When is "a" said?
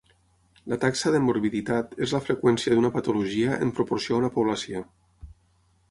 4.19-4.23